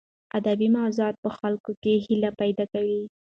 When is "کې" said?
1.81-1.93